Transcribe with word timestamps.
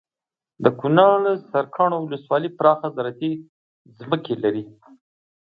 دکنړ 0.65 1.21
سرکاڼو 1.51 1.97
ولسوالي 2.03 2.49
پراخه 2.57 2.87
زراعتي 2.95 3.31
ځمکې 3.97 4.33
لري 4.43 4.63